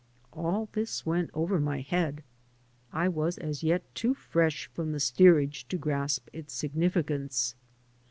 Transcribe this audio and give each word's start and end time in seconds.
All 0.33 0.67
this 0.71 1.05
went 1.05 1.29
over 1.35 1.59
my 1.59 1.81
head. 1.81 2.23
I 2.91 3.07
was 3.07 3.37
as 3.37 3.61
yet 3.61 3.83
too 3.93 4.15
fresh 4.15 4.65
from 4.73 4.93
the 4.93 4.99
steerage 4.99 5.67
to 5.67 5.77
grasp 5.77 6.27
its 6.33 6.55
significance. 6.55 7.53